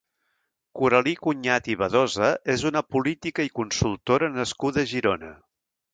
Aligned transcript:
Coralí 0.79 1.13
Cunyat 1.25 1.69
i 1.73 1.75
Badosa 1.83 2.29
és 2.55 2.65
una 2.71 2.85
política 2.95 3.45
i 3.49 3.53
consultora 3.61 4.31
nascuda 4.39 4.87
a 4.87 4.93
Girona. 4.95 5.35